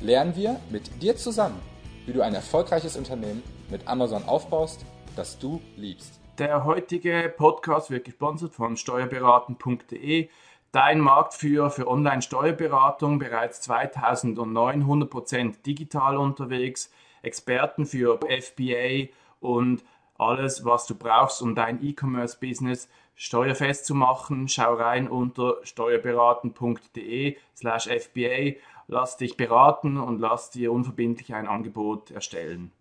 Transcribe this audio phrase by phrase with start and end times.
[0.00, 1.60] lernen wir mit dir zusammen,
[2.06, 4.84] wie du ein erfolgreiches Unternehmen mit Amazon aufbaust,
[5.16, 6.20] das du liebst.
[6.38, 10.28] Der heutige Podcast wird gesponsert von steuerberaten.de,
[10.70, 16.92] dein Marktführer für Online-Steuerberatung, bereits 2009 100% digital unterwegs,
[17.22, 19.08] Experten für FBA
[19.40, 19.84] und
[20.16, 24.48] alles, was du brauchst, um dein E-Commerce-Business steuerfest zu machen.
[24.48, 28.54] Schau rein unter steuerberaten.de slash FBA.
[28.90, 32.72] Lass dich beraten und lass dir unverbindlich ein Angebot erstellen.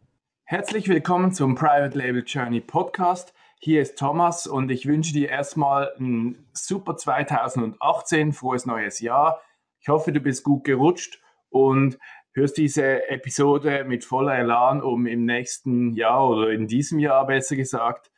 [0.45, 3.33] Herzlich willkommen zum Private Label Journey Podcast.
[3.59, 9.41] Hier ist Thomas und ich wünsche dir erstmal ein super 2018, frohes neues Jahr.
[9.81, 11.99] Ich hoffe, du bist gut gerutscht und
[12.31, 17.57] hörst diese Episode mit voller Elan, um im nächsten Jahr oder in diesem Jahr besser
[17.57, 18.11] gesagt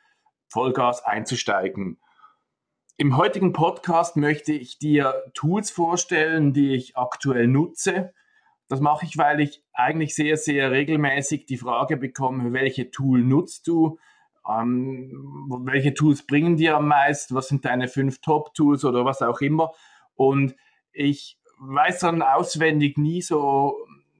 [0.47, 1.97] Vollgas einzusteigen.
[3.01, 8.13] Im heutigen Podcast möchte ich dir Tools vorstellen, die ich aktuell nutze.
[8.67, 13.67] Das mache ich, weil ich eigentlich sehr, sehr regelmäßig die Frage bekomme, welche Tool nutzt
[13.67, 13.99] du?
[14.45, 17.35] Ähm, welche Tools bringen dir am meisten?
[17.35, 19.71] Was sind deine fünf Top-Tools oder was auch immer?
[20.15, 20.57] Und
[20.91, 23.77] ich weiß dann auswendig nie so,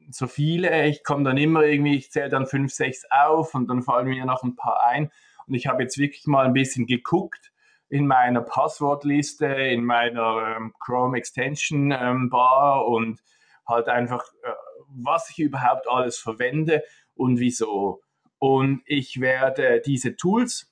[0.10, 0.88] so viele.
[0.88, 4.26] Ich komme dann immer irgendwie, ich zähle dann fünf, sechs auf und dann fallen mir
[4.26, 5.12] noch ein paar ein.
[5.48, 7.52] Und ich habe jetzt wirklich mal ein bisschen geguckt
[7.90, 13.22] in meiner Passwortliste, in meiner ähm, Chrome Extension ähm, Bar und
[13.68, 14.52] halt einfach, äh,
[14.90, 16.84] was ich überhaupt alles verwende
[17.16, 18.02] und wieso.
[18.38, 20.72] Und ich werde diese Tools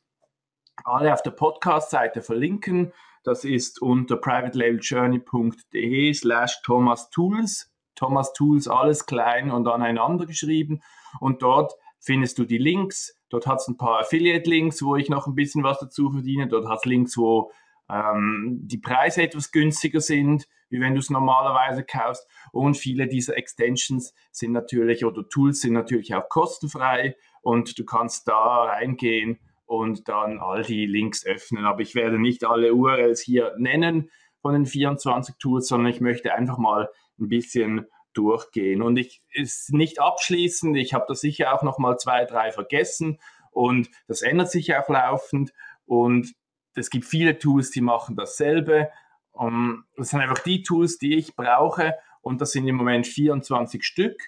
[0.83, 2.93] alle auf der Podcast-Seite verlinken.
[3.23, 7.73] Das ist unter privatelabeljourney.de slash Thomas Tools.
[7.95, 10.81] Thomas Tools, alles klein und aneinander geschrieben.
[11.19, 13.16] Und dort findest du die Links.
[13.29, 16.47] Dort hat es ein paar Affiliate-Links, wo ich noch ein bisschen was dazu verdiene.
[16.47, 17.51] Dort hat es Links, wo
[17.89, 22.27] ähm, die Preise etwas günstiger sind, wie wenn du es normalerweise kaufst.
[22.51, 28.27] Und viele dieser Extensions sind natürlich oder Tools sind natürlich auch kostenfrei und du kannst
[28.27, 31.65] da reingehen und dann all die Links öffnen.
[31.65, 34.09] Aber ich werde nicht alle URLs hier nennen
[34.41, 36.89] von den 24 Tools, sondern ich möchte einfach mal
[37.19, 37.85] ein bisschen
[38.17, 38.81] durchgehen.
[38.81, 43.19] Und ich ist nicht abschließend, ich habe da sicher auch noch mal zwei, drei vergessen
[43.51, 45.53] und das ändert sich auch laufend
[45.85, 46.33] und
[46.75, 48.91] es gibt viele Tools, die machen dasselbe.
[49.31, 53.83] Um, das sind einfach die Tools, die ich brauche und das sind im Moment 24
[53.83, 54.19] Stück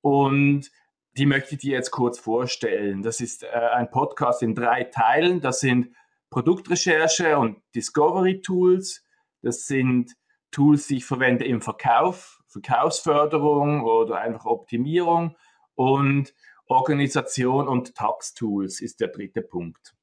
[0.00, 0.70] und
[1.16, 3.02] die möchte ich dir jetzt kurz vorstellen.
[3.02, 5.40] Das ist äh, ein Podcast in drei Teilen.
[5.40, 5.94] Das sind
[6.30, 9.04] Produktrecherche und Discovery Tools.
[9.42, 10.12] Das sind
[10.50, 15.36] Tools, die ich verwende im Verkauf, Verkaufsförderung oder einfach Optimierung
[15.74, 16.32] und
[16.66, 19.94] Organisation und Tax-Tools ist der dritte Punkt.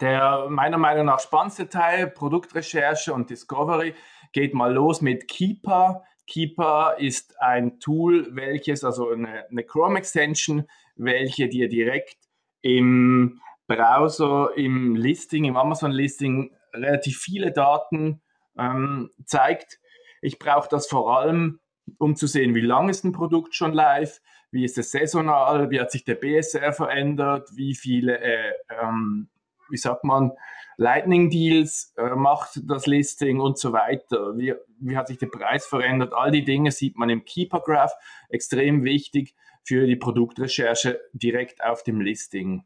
[0.00, 3.94] Der meiner Meinung nach spannendste Teil, Produktrecherche und Discovery,
[4.32, 6.04] geht mal los mit Keeper.
[6.26, 12.18] Keeper ist ein Tool, welches, also eine, eine Chrome Extension, welche dir direkt
[12.62, 18.22] im Browser, im Listing, im Amazon Listing relativ viele Daten
[18.56, 19.80] ähm, zeigt.
[20.24, 21.60] Ich brauche das vor allem,
[21.98, 25.78] um zu sehen, wie lange ist ein Produkt schon live, wie ist es saisonal, wie
[25.78, 29.28] hat sich der BSR verändert, wie viele, äh, ähm,
[29.68, 30.32] wie sagt man,
[30.78, 34.34] Lightning Deals äh, macht das Listing und so weiter.
[34.38, 36.14] Wie, wie hat sich der Preis verändert?
[36.14, 37.92] All die Dinge sieht man im Keeper Graph.
[38.30, 42.64] Extrem wichtig für die Produktrecherche direkt auf dem Listing.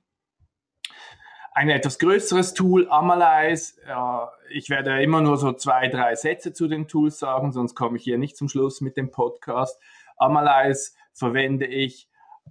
[1.53, 3.81] Ein etwas größeres Tool, Amalyze.
[3.86, 7.97] Ja, ich werde immer nur so zwei, drei Sätze zu den Tools sagen, sonst komme
[7.97, 9.80] ich hier nicht zum Schluss mit dem Podcast.
[10.16, 12.09] Amalyze verwende ich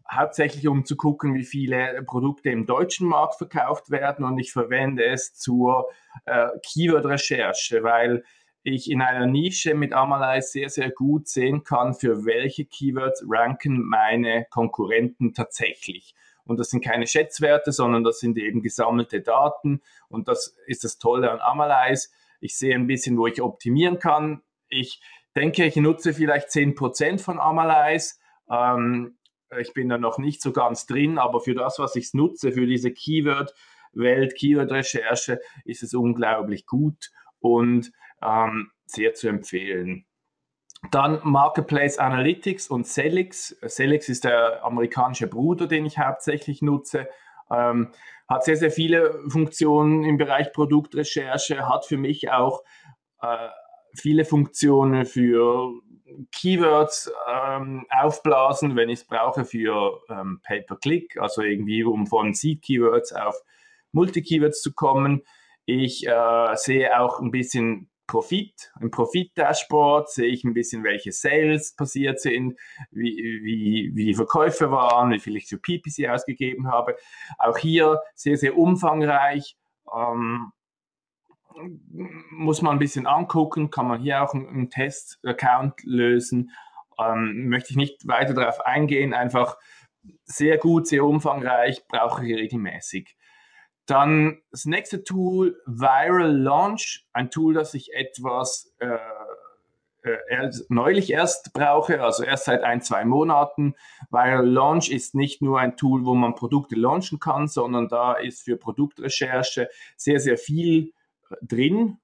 [0.10, 5.06] hauptsächlich um zu gucken, wie viele Produkte im deutschen Markt verkauft werden und ich verwende
[5.06, 5.90] es zur
[6.26, 8.24] äh, Keyword-Recherche, weil
[8.64, 13.88] ich in einer Nische mit Amalyze sehr, sehr gut sehen kann, für welche Keywords ranken
[13.88, 16.16] meine Konkurrenten tatsächlich.
[16.48, 19.82] Und das sind keine Schätzwerte, sondern das sind eben gesammelte Daten.
[20.10, 22.10] Und das ist das Tolle an Amalyze.
[22.40, 24.42] Ich sehe ein bisschen, wo ich optimieren kann.
[24.70, 25.02] Ich
[25.36, 28.16] denke, ich nutze vielleicht 10% von Amalyze.
[28.50, 29.18] Ähm,
[29.60, 32.66] ich bin da noch nicht so ganz drin, aber für das, was ich nutze, für
[32.66, 37.92] diese Keyword-Welt, Keyword-Recherche, ist es unglaublich gut und
[38.22, 40.07] ähm, sehr zu empfehlen.
[40.92, 43.58] Dann Marketplace Analytics und Celix.
[43.68, 47.08] Celix ist der amerikanische Bruder, den ich hauptsächlich nutze.
[47.52, 47.92] Ähm,
[48.28, 52.62] hat sehr, sehr viele Funktionen im Bereich Produktrecherche, hat für mich auch
[53.22, 53.48] äh,
[53.96, 55.72] viele Funktionen für
[56.32, 63.14] Keywords ähm, aufblasen, wenn ich es brauche für ähm, Pay-per-Click, also irgendwie um von Seed-Keywords
[63.14, 63.36] auf
[63.92, 65.24] Multi-Keywords zu kommen.
[65.66, 68.72] Ich äh, sehe auch ein bisschen Profit.
[68.80, 72.58] Im Profit-Dashboard sehe ich ein bisschen, welche Sales passiert sind,
[72.90, 76.96] wie, wie, wie die Verkäufe waren, wie viel ich für PPC ausgegeben habe.
[77.38, 79.58] Auch hier sehr, sehr umfangreich.
[79.94, 80.52] Ähm,
[82.30, 86.52] muss man ein bisschen angucken, kann man hier auch einen, Test-Account lösen.
[87.00, 89.58] Ähm, möchte ich nicht weiter darauf eingehen, einfach
[90.24, 93.17] sehr gut, sehr umfangreich, brauche ich regelmäßig.
[93.88, 98.98] Dann das nächste Tool, Viral Launch, ein Tool, das ich etwas äh,
[100.04, 103.76] äh, neulich erst brauche, also erst seit ein, zwei Monaten.
[104.10, 108.44] Viral Launch ist nicht nur ein Tool, wo man Produkte launchen kann, sondern da ist
[108.44, 110.94] für Produktrecherche sehr, sehr viel
[111.42, 111.98] drin.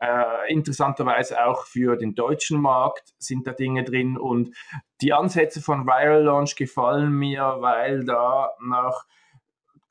[0.00, 4.54] Äh, interessanterweise auch für den deutschen Markt sind da Dinge drin und
[5.00, 9.06] die Ansätze von Viral Launch gefallen mir, weil da nach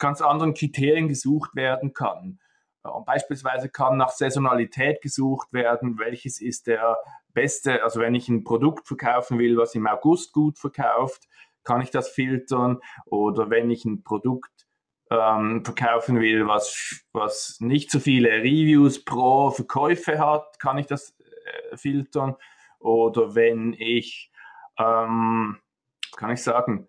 [0.06, 2.40] ganz anderen Kriterien gesucht werden kann.
[2.84, 6.96] Und beispielsweise kann nach Saisonalität gesucht werden, welches ist der
[7.34, 11.24] beste, also wenn ich ein Produkt verkaufen will, was im August gut verkauft,
[11.64, 12.78] kann ich das filtern.
[13.08, 14.68] Oder wenn ich ein Produkt
[15.10, 21.16] ähm, verkaufen will, was, was nicht so viele Reviews pro Verkäufe hat, kann ich das
[21.18, 22.36] äh, filtern.
[22.78, 24.32] Oder wenn ich,
[24.78, 25.58] ähm,
[26.16, 26.88] kann ich sagen,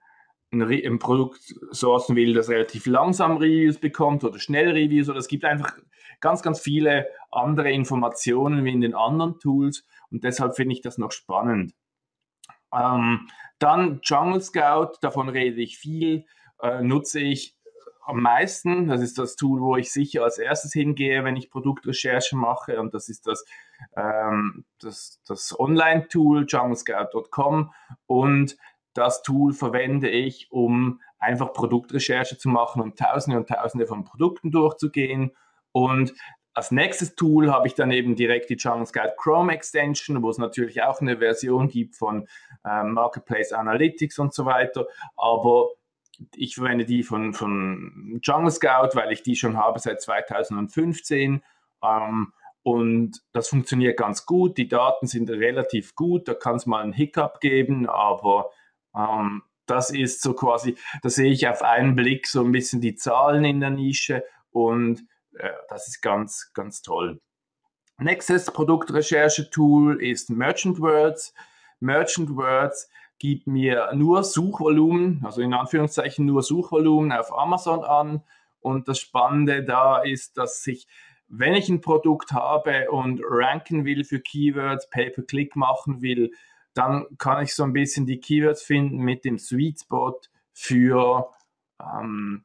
[0.53, 1.41] ein, Produkt
[1.71, 5.77] sourcen will, das relativ langsam Reviews bekommt oder schnell Reviews, oder es gibt einfach
[6.21, 10.99] ganz, ganz viele andere Informationen wie in den anderen Tools und deshalb finde ich das
[10.99, 11.75] noch spannend.
[12.73, 13.29] Ähm,
[13.59, 16.27] dann Jungle Scout, davon rede ich viel,
[16.61, 17.57] äh, nutze ich
[18.07, 18.87] am meisten.
[18.89, 22.81] Das ist das Tool, wo ich sicher als erstes hingehe, wenn ich Produktrecherche mache.
[22.81, 23.45] Und das ist das,
[23.97, 27.73] ähm, das, das Online-Tool junglescout.com.
[28.07, 28.57] Und
[28.97, 34.51] das Tool verwende ich, um einfach Produktrecherche zu machen und Tausende und Tausende von Produkten
[34.51, 35.33] durchzugehen.
[35.73, 36.15] Und
[36.55, 40.39] als nächstes Tool habe ich dann eben direkt die Jungle Scout Chrome Extension, wo es
[40.39, 42.27] natürlich auch eine Version gibt von
[42.65, 44.87] ähm, Marketplace Analytics und so weiter.
[45.17, 45.69] Aber
[46.35, 51.43] ich verwende die von, von Jungle Scout, weil ich die schon habe seit 2015.
[51.83, 52.33] Ähm,
[52.63, 54.59] und das funktioniert ganz gut.
[54.59, 56.27] Die Daten sind relativ gut.
[56.27, 58.51] Da kann es mal einen Hiccup geben, aber
[58.97, 62.95] ähm, das ist so quasi, da sehe ich auf einen Blick so ein bisschen die
[62.95, 65.07] Zahlen in der Nische und
[65.39, 67.21] äh, das ist ganz, ganz toll.
[67.99, 71.35] Nächstes Produktrecherche-Tool ist Merchant Words.
[71.81, 78.23] Merchant Words gibt mir nur Suchvolumen, also in Anführungszeichen nur Suchvolumen auf Amazon an.
[78.61, 80.87] Und das Spannende da ist, dass ich,
[81.29, 86.33] wenn ich ein Produkt habe und ranken will für Keywords, Pay-per-Click machen will,
[86.77, 90.21] dann kann ich so ein bisschen die Keywords finden mit dem Sweet Spot
[90.53, 91.31] für,
[91.81, 92.45] ähm,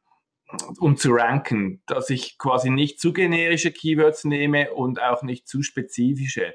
[0.80, 5.62] um zu ranken, dass ich quasi nicht zu generische Keywords nehme und auch nicht zu
[5.62, 6.54] spezifische.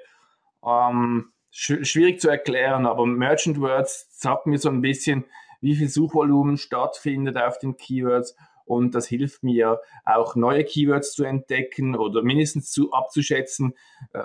[0.65, 5.25] Ähm, schwierig zu erklären, aber Merchant Words sagt mir so ein bisschen,
[5.61, 8.35] wie viel Suchvolumen stattfindet auf den Keywords
[8.65, 13.73] und das hilft mir auch neue Keywords zu entdecken oder mindestens zu abzuschätzen,
[14.13, 14.23] äh,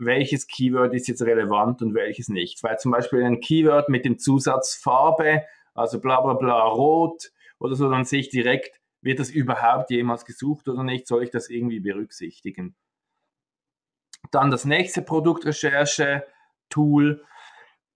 [0.00, 2.62] welches Keyword ist jetzt relevant und welches nicht.
[2.62, 7.74] Weil zum Beispiel ein Keyword mit dem Zusatz Farbe, also bla bla bla rot oder
[7.74, 11.48] so, dann sehe ich direkt, wird das überhaupt jemals gesucht oder nicht, soll ich das
[11.48, 12.74] irgendwie berücksichtigen.
[14.30, 16.26] Dann das nächste Produktrecherche
[16.68, 17.24] Tool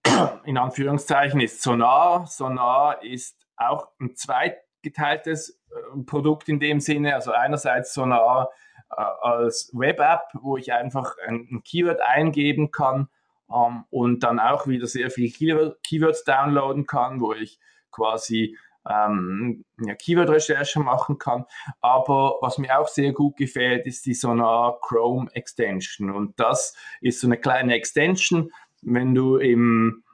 [0.45, 2.27] in Anführungszeichen ist Sonar.
[2.27, 7.15] Sonar ist auch ein zweitgeteiltes äh, Produkt in dem Sinne.
[7.15, 8.51] Also einerseits Sonar
[8.89, 13.09] als Web-App, wo ich einfach ein, ein Keyword eingeben kann
[13.53, 17.59] ähm, und dann auch wieder sehr viele Keywords downloaden kann, wo ich
[17.91, 18.57] quasi
[18.89, 21.45] ähm, ja, Keyword-Recherche machen kann.
[21.81, 26.11] Aber was mir auch sehr gut gefällt, ist die Sonar Chrome Extension.
[26.11, 28.51] Und das ist so eine kleine Extension,
[28.83, 30.05] wenn du im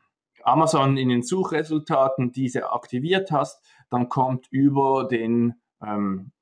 [0.45, 6.33] Amazon in den Suchresultaten diese aktiviert hast, dann kommt über den ähm,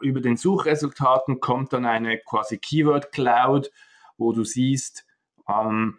[0.00, 3.70] über den Suchresultaten kommt dann eine quasi Keyword Cloud,
[4.16, 5.06] wo du siehst
[5.48, 5.98] ähm,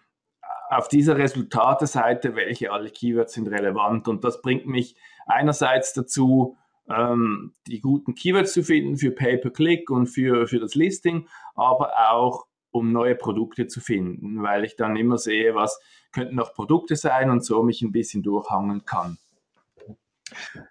[0.70, 4.08] auf dieser Resultateseite, welche alle Keywords sind relevant.
[4.08, 6.58] Und das bringt mich einerseits dazu,
[6.89, 12.46] ähm, die guten Keywords zu finden für Pay-per-Click und für, für das Listing, aber auch
[12.72, 15.79] um neue Produkte zu finden, weil ich dann immer sehe, was
[16.12, 19.18] könnten noch Produkte sein und so mich ein bisschen durchhangen kann.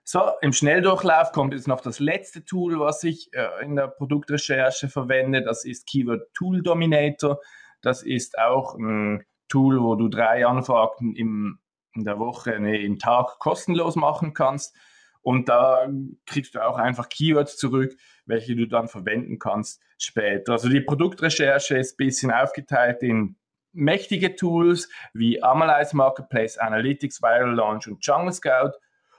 [0.04, 4.88] So, im Schnelldurchlauf kommt jetzt noch das letzte Tool, was ich äh, in der Produktrecherche
[4.88, 5.42] verwende.
[5.42, 7.40] Das ist Keyword Tool Dominator.
[7.82, 11.58] Das ist auch ein Tool, wo du drei Anfragen im,
[11.94, 14.76] in der Woche, nee, im Tag kostenlos machen kannst.
[15.22, 15.88] Und da
[16.26, 20.52] kriegst du auch einfach Keywords zurück, welche du dann verwenden kannst später.
[20.52, 23.36] Also die Produktrecherche ist ein bisschen aufgeteilt in
[23.72, 28.72] mächtige Tools wie Analyze Marketplace, Analytics, Viral Launch und Jungle Scout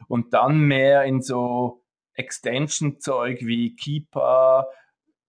[0.09, 1.85] und dann mehr in so
[2.15, 4.67] Extension-Zeug wie Keeper,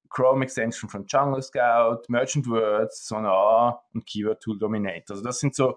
[0.08, 5.14] Chrome Extension von Jungle Scout, Merchant Words, Sonar und Keyword Tool Dominator.
[5.14, 5.76] Also das sind so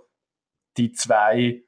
[0.78, 1.62] die zwei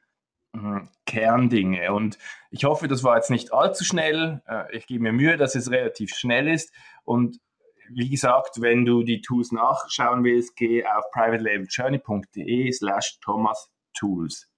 [0.54, 1.94] mh, Kerndinge.
[1.94, 2.18] Und
[2.50, 4.42] ich hoffe, das war jetzt nicht allzu schnell.
[4.48, 6.74] Äh, ich gebe mir Mühe, dass es relativ schnell ist.
[7.04, 7.38] Und
[7.92, 14.50] wie gesagt, wenn du die Tools nachschauen willst, geh auf privatelabeljourney.de slash Thomas Tools.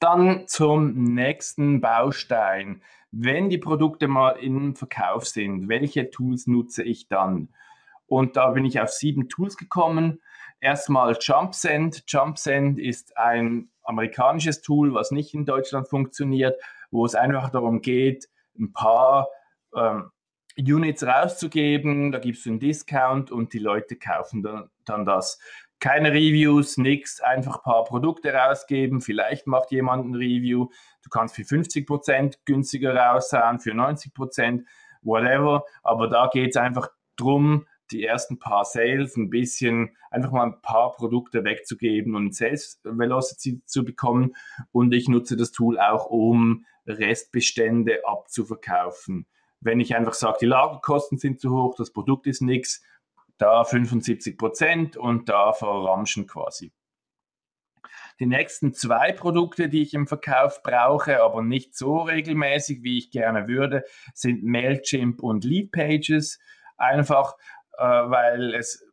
[0.00, 2.82] Dann zum nächsten Baustein.
[3.10, 7.48] Wenn die Produkte mal im Verkauf sind, welche Tools nutze ich dann?
[8.06, 10.20] Und da bin ich auf sieben Tools gekommen.
[10.60, 12.04] Erstmal JumpSend.
[12.08, 16.60] JumpSend ist ein amerikanisches Tool, was nicht in Deutschland funktioniert,
[16.90, 19.28] wo es einfach darum geht, ein paar
[19.74, 20.10] ähm,
[20.58, 22.12] Units rauszugeben.
[22.12, 25.38] Da gibst du einen Discount und die Leute kaufen dann, dann das
[25.80, 29.00] keine Reviews, nichts, einfach ein paar Produkte rausgeben.
[29.00, 30.68] Vielleicht macht jemand ein Review.
[31.02, 34.68] Du kannst für 50 Prozent günstiger raushauen, für 90%, Prozent,
[35.02, 35.64] whatever.
[35.82, 40.60] Aber da geht es einfach drum, die ersten paar Sales ein bisschen, einfach mal ein
[40.60, 44.34] paar Produkte wegzugeben und Sales Velocity zu bekommen.
[44.72, 49.26] Und ich nutze das Tool auch, um Restbestände abzuverkaufen.
[49.60, 52.82] Wenn ich einfach sage, die Lagerkosten sind zu hoch, das Produkt ist nichts,
[53.38, 56.72] da 75 Prozent und da verramschen quasi.
[58.20, 63.10] Die nächsten zwei Produkte, die ich im Verkauf brauche, aber nicht so regelmäßig, wie ich
[63.10, 66.40] gerne würde, sind Mailchimp und Leadpages.
[66.76, 67.36] Einfach,
[67.76, 68.84] äh, weil es,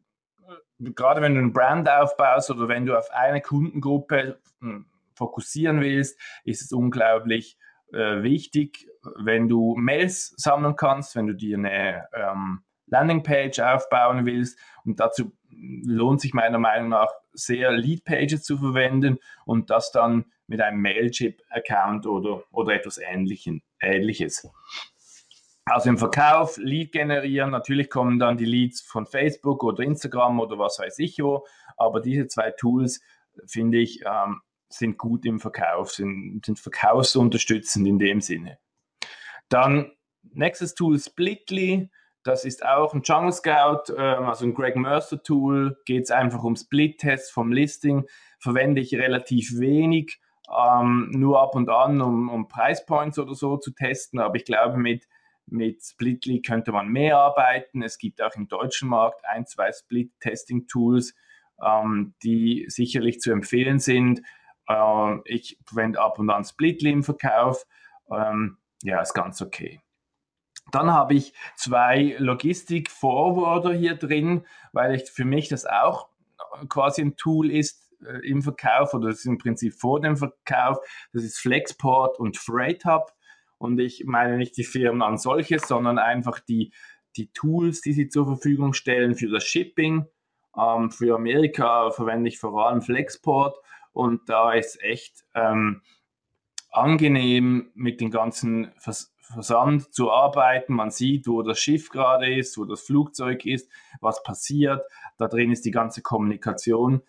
[0.78, 4.86] gerade wenn du ein Brand aufbaust oder wenn du auf eine Kundengruppe hm,
[5.16, 7.58] fokussieren willst, ist es unglaublich
[7.94, 8.88] äh, wichtig,
[9.18, 14.60] wenn du Mails sammeln kannst, wenn du dir eine ähm, Landingpage aufbauen willst.
[14.84, 20.62] Und dazu lohnt sich meiner Meinung nach sehr Leadpages zu verwenden und das dann mit
[20.62, 24.48] einem Mailchimp-Account oder, oder etwas Ähnliches.
[25.66, 30.60] Also im Verkauf, Lead generieren, natürlich kommen dann die Leads von Facebook oder Instagram oder
[30.60, 33.02] was weiß ich wo, aber diese zwei Tools,
[33.48, 38.60] finde ich, ähm, sind gut im Verkauf, sind, sind verkaufsunterstützend in dem Sinne.
[39.50, 41.90] Dann nächstes Tool Splitly,
[42.26, 45.78] das ist auch ein Jungle Scout, ähm, also ein Greg Mercer Tool.
[45.86, 48.06] Geht es einfach um Split-Tests vom Listing.
[48.40, 50.20] Verwende ich relativ wenig,
[50.52, 54.20] ähm, nur ab und an, um, um Price Points oder so zu testen.
[54.20, 55.08] Aber ich glaube, mit,
[55.46, 57.84] mit Splitly könnte man mehr arbeiten.
[57.84, 61.14] Es gibt auch im deutschen Markt ein, zwei Split-Testing-Tools,
[61.64, 64.24] ähm, die sicherlich zu empfehlen sind.
[64.68, 67.68] Ähm, ich verwende ab und an Splitly im Verkauf.
[68.12, 69.80] Ähm, ja, ist ganz okay.
[70.72, 76.10] Dann habe ich zwei Logistik-Forwarder hier drin, weil ich für mich das auch
[76.70, 80.80] quasi ein Tool ist äh, im Verkauf oder das ist im Prinzip vor dem Verkauf.
[81.14, 83.12] Das ist Flexport und Freight Hub.
[83.58, 86.74] Und ich meine nicht die Firmen an solches, sondern einfach die,
[87.16, 90.06] die Tools, die sie zur Verfügung stellen für das Shipping.
[90.58, 93.58] Ähm, für Amerika verwende ich vor allem Flexport
[93.92, 95.82] und da ist echt ähm,
[96.70, 100.74] angenehm mit den ganzen Vers Versand zu arbeiten.
[100.74, 103.70] Man sieht, wo das Schiff gerade ist, wo das Flugzeug ist,
[104.02, 104.82] was passiert.
[105.18, 107.02] Da drin ist die ganze Kommunikation.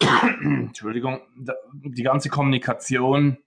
[0.00, 1.20] Entschuldigung,
[1.72, 3.38] die ganze Kommunikation,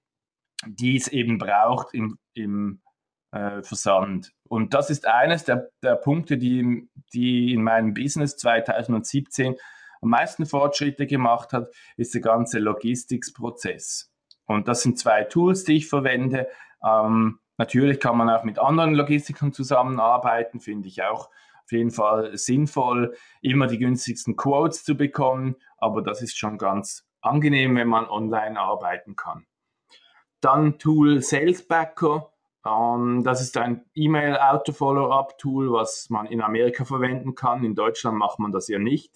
[0.65, 2.81] die es eben braucht im, im
[3.31, 4.33] äh, Versand.
[4.47, 9.55] Und das ist eines der, der Punkte, die, die in meinem Business 2017
[10.01, 14.11] am meisten Fortschritte gemacht hat, ist der ganze Logistiksprozess.
[14.45, 16.47] Und das sind zwei Tools, die ich verwende.
[16.83, 21.29] Ähm, Natürlich kann man auch mit anderen Logistikern zusammenarbeiten, finde ich auch
[21.67, 27.05] auf jeden Fall sinnvoll, immer die günstigsten Quotes zu bekommen, aber das ist schon ganz
[27.19, 29.45] angenehm, wenn man online arbeiten kann.
[30.39, 32.31] Dann Tool SalesBacker.
[32.65, 37.63] Ähm, das ist ein E-Mail-Auto-Follow-up-Tool, was man in Amerika verwenden kann.
[37.63, 39.13] In Deutschland macht man das ja nicht.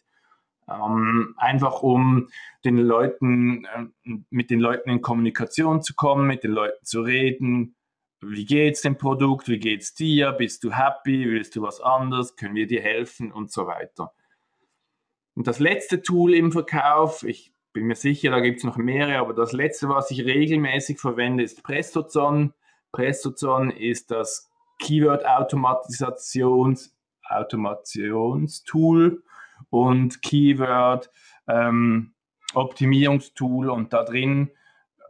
[0.67, 2.27] Ähm, einfach um
[2.65, 7.75] den Leuten, äh, mit den Leuten in Kommunikation zu kommen, mit den Leuten zu reden,
[8.21, 12.55] wie geht's dem Produkt, wie geht's dir, bist du happy, willst du was anderes, können
[12.55, 13.31] wir dir helfen?
[13.31, 14.13] Und so weiter.
[15.35, 19.17] Und das letzte Tool im Verkauf, ich bin mir sicher, da gibt es noch mehrere,
[19.17, 22.53] aber das letzte, was ich regelmäßig verwende, ist Prestozon.
[22.91, 26.93] Prestozon ist das Keyword-Automatisations
[27.31, 29.23] Automationstool
[29.69, 31.09] und Keyword
[31.47, 32.13] ähm,
[32.53, 33.69] Optimierungstool.
[33.69, 34.51] Und da drin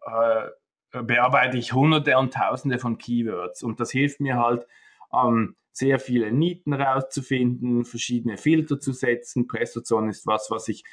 [0.05, 0.47] äh,
[0.91, 4.67] bearbeite ich hunderte und tausende von Keywords und das hilft mir halt
[5.13, 9.47] ähm, sehr viele Nieten rauszufinden, verschiedene Filter zu setzen.
[9.47, 10.83] Prestozone ist was, was ich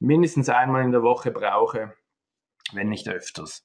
[0.00, 1.94] mindestens einmal in der Woche brauche,
[2.72, 3.64] wenn nicht öfters.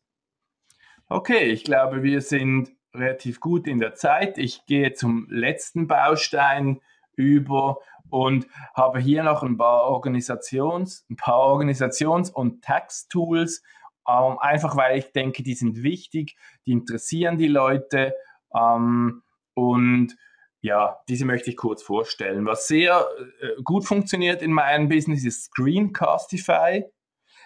[1.08, 4.38] Okay, ich glaube, wir sind relativ gut in der Zeit.
[4.38, 6.82] Ich gehe zum letzten Baustein
[7.16, 7.80] über
[8.10, 13.64] und habe hier noch ein paar Organisations, ein paar Organisations- und Tax-Tools,
[14.10, 16.36] ähm, einfach weil ich denke, die sind wichtig,
[16.66, 18.16] die interessieren die Leute
[18.56, 19.22] ähm,
[19.54, 20.16] und
[20.62, 22.46] ja, diese möchte ich kurz vorstellen.
[22.46, 23.08] Was sehr
[23.42, 26.86] äh, gut funktioniert in meinem Business ist Screencastify.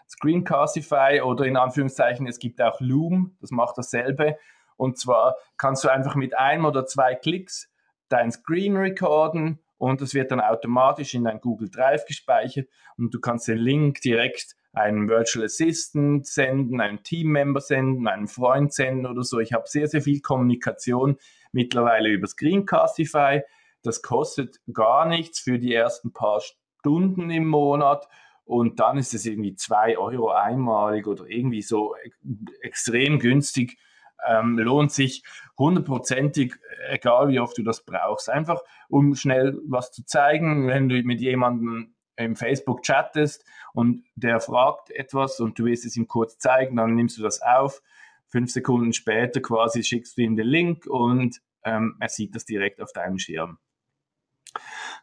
[0.10, 4.38] Screencastify oder in Anführungszeichen, es gibt auch Loom, das macht dasselbe.
[4.78, 7.70] Und zwar kannst du einfach mit einem oder zwei Klicks
[8.10, 12.68] dein Screen recorden und es wird dann automatisch in dein Google Drive gespeichert
[12.98, 18.74] und du kannst den Link direkt einem Virtual Assistant senden, einem Teammember senden, einem Freund
[18.74, 19.40] senden oder so.
[19.40, 21.18] Ich habe sehr, sehr viel Kommunikation
[21.52, 23.42] mittlerweile über Screencastify.
[23.84, 28.08] Das kostet gar nichts für die ersten paar Stunden im Monat
[28.46, 31.96] und dann ist es irgendwie zwei Euro einmalig oder irgendwie so
[32.62, 33.78] extrem günstig.
[34.26, 35.24] Ähm, lohnt sich
[35.58, 36.56] hundertprozentig,
[36.90, 38.30] egal wie oft du das brauchst.
[38.30, 44.40] Einfach um schnell was zu zeigen, wenn du mit jemandem im Facebook chattest und der
[44.40, 47.82] fragt etwas und du willst es ihm kurz zeigen, dann nimmst du das auf
[48.34, 52.82] Fünf Sekunden später quasi schickst du ihm den Link und ähm, er sieht das direkt
[52.82, 53.60] auf deinem Schirm.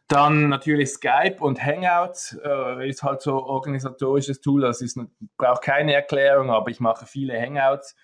[0.09, 4.63] Dann natürlich Skype und Hangouts äh, ist halt so organisatorisches Tool.
[4.63, 4.99] Das ist,
[5.37, 7.95] braucht keine Erklärung, aber ich mache viele Hangouts.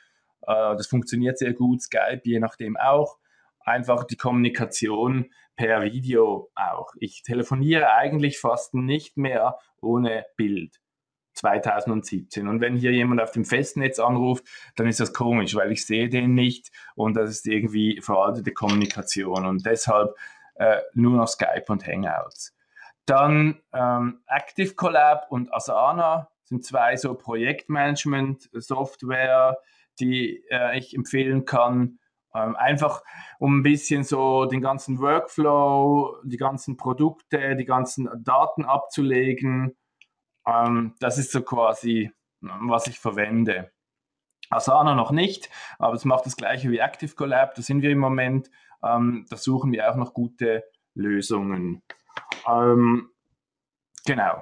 [0.43, 1.81] Äh, das funktioniert sehr gut.
[1.81, 3.17] Skype je nachdem auch.
[3.67, 6.93] Einfach die Kommunikation per Video auch.
[7.01, 10.79] Ich telefoniere eigentlich fast nicht mehr ohne Bild.
[11.33, 12.47] 2017.
[12.47, 14.45] Und wenn hier jemand auf dem Festnetz anruft,
[14.77, 19.45] dann ist das komisch, weil ich sehe den nicht und das ist irgendwie veraltete Kommunikation
[19.45, 20.15] und deshalb
[20.55, 22.55] äh, nur noch Skype und Hangouts.
[23.05, 29.57] Dann ähm, Active Collab und Asana sind zwei so Projektmanagement-Software,
[29.99, 31.99] die äh, ich empfehlen kann.
[32.37, 33.01] Ähm, einfach
[33.39, 39.75] um ein bisschen so den ganzen Workflow, die ganzen Produkte, die ganzen Daten abzulegen
[40.47, 43.71] ähm, das ist so quasi, was ich verwende.
[44.49, 47.53] Asana noch nicht, aber es macht das gleiche wie Active Collab.
[47.55, 48.49] Da sind wir im Moment.
[48.81, 51.83] Ähm, da suchen wir auch noch gute Lösungen.
[52.47, 53.09] Ähm,
[54.05, 54.41] genau.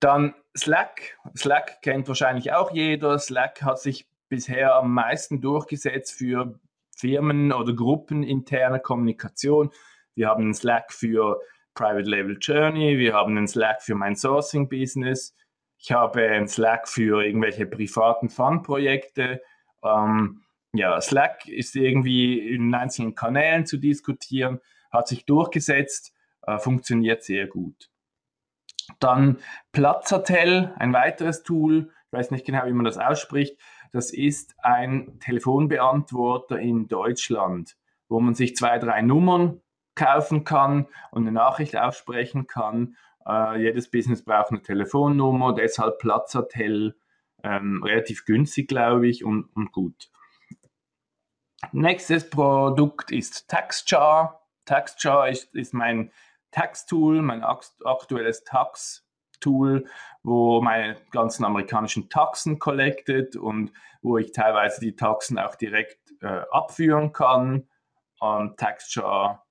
[0.00, 1.18] Dann Slack.
[1.36, 3.18] Slack kennt wahrscheinlich auch jeder.
[3.18, 6.58] Slack hat sich bisher am meisten durchgesetzt für
[6.98, 9.70] Firmen- oder Gruppen interne Kommunikation.
[10.14, 11.40] Wir haben Slack für
[11.74, 15.36] Private Label Journey, wir haben einen Slack für mein Sourcing Business,
[15.78, 19.40] ich habe einen Slack für irgendwelche privaten Fun-Projekte.
[19.84, 27.22] Ähm, ja, Slack ist irgendwie in einzelnen Kanälen zu diskutieren, hat sich durchgesetzt, äh, funktioniert
[27.22, 27.90] sehr gut.
[28.98, 29.38] Dann
[29.70, 33.56] Platzhotel, ein weiteres Tool, ich weiß nicht genau, wie man das ausspricht.
[33.92, 37.76] Das ist ein Telefonbeantworter in Deutschland,
[38.08, 39.60] wo man sich zwei, drei Nummern
[39.94, 42.96] kaufen kann und eine Nachricht aussprechen kann.
[43.26, 46.96] Äh, jedes Business braucht eine Telefonnummer, deshalb Platzhotel,
[47.42, 50.10] ähm, relativ günstig, glaube ich, und, und gut.
[51.72, 54.46] Nächstes Produkt ist TaxJar.
[54.64, 56.12] TaxJar ist, ist mein
[56.50, 58.44] Tax-Tool, mein aktuelles
[59.38, 59.84] Tax-Tool,
[60.22, 63.72] wo meine ganzen amerikanischen Taxen collected und
[64.02, 67.68] wo ich teilweise die Taxen auch direkt äh, abführen kann.
[68.20, 69.46] Und TaxJar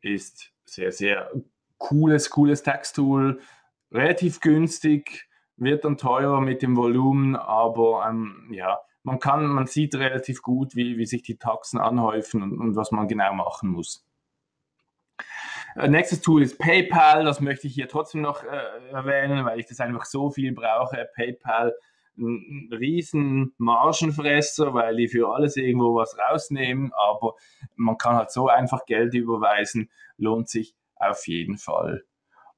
[0.00, 1.30] ist sehr, sehr
[1.78, 3.40] cooles, cooles Texttool,
[3.90, 9.96] relativ günstig, wird dann teurer mit dem Volumen, aber ähm, ja, man kann, man sieht
[9.96, 14.06] relativ gut, wie, wie sich die Taxen anhäufen und, und was man genau machen muss.
[15.76, 19.66] Äh, nächstes Tool ist PayPal, das möchte ich hier trotzdem noch äh, erwähnen, weil ich
[19.66, 21.08] das einfach so viel brauche.
[21.14, 21.74] PayPal,
[22.18, 27.34] ein, riesen Margenfresser, weil die für alles irgendwo was rausnehmen, aber
[27.74, 32.04] man kann halt so einfach Geld überweisen, lohnt sich auf jeden Fall.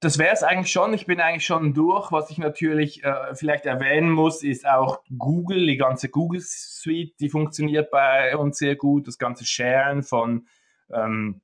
[0.00, 0.94] Das wäre es eigentlich schon.
[0.94, 2.10] Ich bin eigentlich schon durch.
[2.10, 7.28] Was ich natürlich äh, vielleicht erwähnen muss, ist auch Google, die ganze Google Suite, die
[7.28, 9.06] funktioniert bei uns sehr gut.
[9.06, 10.46] Das ganze Sharen von,
[10.90, 11.42] ähm,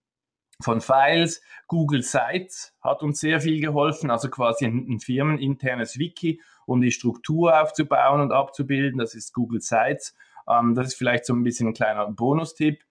[0.61, 1.42] von Files.
[1.66, 6.90] Google Sites hat uns sehr viel geholfen, also quasi ein, ein firmeninternes Wiki, um die
[6.90, 8.99] Struktur aufzubauen und abzubilden.
[8.99, 10.14] Das ist Google Sites.
[10.49, 12.85] Ähm, das ist vielleicht so ein bisschen ein kleiner Bonustipp.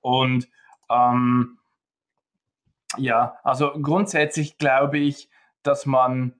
[0.00, 0.48] Und
[0.90, 1.58] ähm,
[2.96, 5.28] ja, also grundsätzlich glaube ich,
[5.62, 6.34] dass man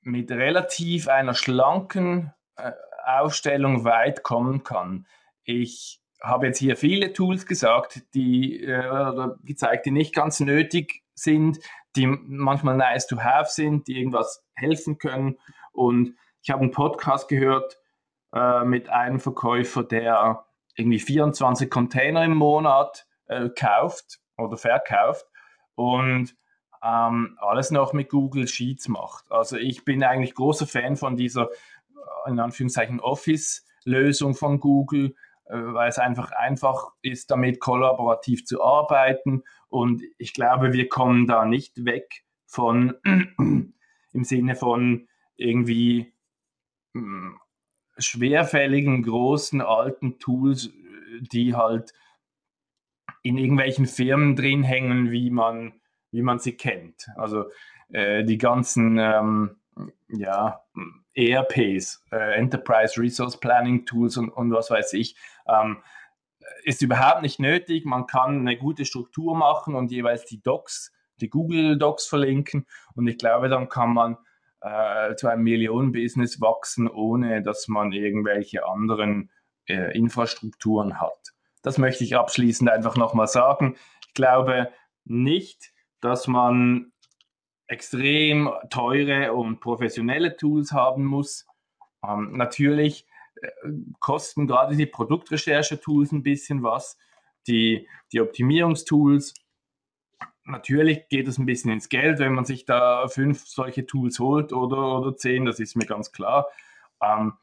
[0.00, 2.72] mit relativ einer schlanken äh,
[3.06, 5.06] Aufstellung weit kommen kann.
[5.44, 11.58] Ich habe jetzt hier viele Tools gesagt, die äh, gezeigt, die nicht ganz nötig sind,
[11.96, 15.38] die manchmal nice to have sind, die irgendwas helfen können.
[15.72, 17.78] Und ich habe einen Podcast gehört
[18.32, 25.26] äh, mit einem Verkäufer, der irgendwie 24 Container im Monat äh, kauft oder verkauft
[25.74, 26.34] und
[26.82, 29.30] ähm, alles noch mit Google Sheets macht.
[29.30, 31.48] Also ich bin eigentlich großer Fan von dieser,
[32.26, 35.14] äh, in Anführungszeichen, Office-Lösung von Google,
[35.48, 39.42] weil es einfach einfach ist, damit kollaborativ zu arbeiten.
[39.68, 46.12] Und ich glaube, wir kommen da nicht weg von, im Sinne von irgendwie
[46.94, 47.38] hm,
[47.98, 50.70] schwerfälligen, großen, alten Tools,
[51.20, 51.92] die halt
[53.22, 57.08] in irgendwelchen Firmen drin hängen, wie man, wie man sie kennt.
[57.16, 57.50] Also
[57.90, 59.61] äh, die ganzen ähm,
[60.12, 60.62] ja,
[61.14, 65.82] ERPs, äh, Enterprise Resource Planning Tools und, und was weiß ich, ähm,
[66.64, 67.84] ist überhaupt nicht nötig.
[67.84, 72.66] Man kann eine gute Struktur machen und jeweils die Docs, die Google Docs verlinken.
[72.94, 74.16] Und ich glaube, dann kann man
[74.60, 79.30] äh, zu einem Millionen-Business wachsen, ohne dass man irgendwelche anderen
[79.66, 81.32] äh, Infrastrukturen hat.
[81.62, 83.76] Das möchte ich abschließend einfach nochmal sagen.
[84.06, 84.70] Ich glaube
[85.04, 86.91] nicht, dass man
[87.72, 91.46] extrem teure und professionelle Tools haben muss.
[92.06, 93.06] Ähm, natürlich
[93.40, 93.48] äh,
[93.98, 96.98] kosten gerade die Produktrecherche-Tools ein bisschen was,
[97.46, 99.34] die, die Optimierungstools.
[100.44, 104.52] Natürlich geht es ein bisschen ins Geld, wenn man sich da fünf solche Tools holt
[104.52, 106.48] oder, oder zehn, das ist mir ganz klar.
[107.00, 107.34] Ähm,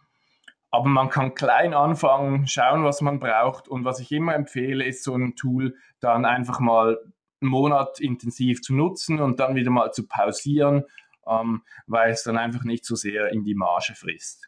[0.72, 3.68] aber man kann klein anfangen, schauen, was man braucht.
[3.68, 7.00] Und was ich immer empfehle, ist so ein Tool dann einfach mal
[7.42, 10.86] einen Monat intensiv zu nutzen und dann wieder mal zu pausieren,
[11.28, 14.48] ähm, weil es dann einfach nicht so sehr in die Marge frisst.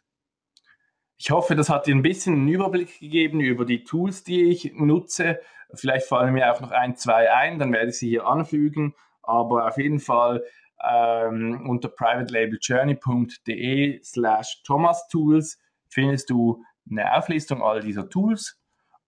[1.18, 4.72] Ich hoffe, das hat dir ein bisschen einen Überblick gegeben über die Tools, die ich
[4.74, 5.38] nutze.
[5.72, 8.94] Vielleicht fallen mir auch noch ein, zwei ein, dann werde ich sie hier anfügen.
[9.22, 10.42] Aber auf jeden Fall
[10.82, 18.58] ähm, unter privatelabeljourney.de slash Thomas Tools findest du eine Auflistung all dieser Tools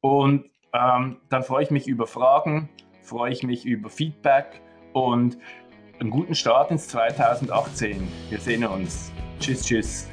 [0.00, 2.70] und ähm, dann freue ich mich über Fragen,
[3.04, 4.60] freue ich mich über Feedback
[4.92, 5.38] und
[6.00, 8.08] einen guten Start ins 2018.
[8.30, 9.12] Wir sehen uns.
[9.38, 10.08] Tschüss, tschüss.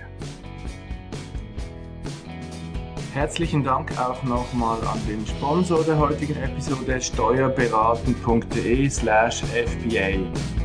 [3.14, 10.61] Herzlichen Dank auch nochmal an den Sponsor der heutigen Episode steuerberaten.de slash FBA.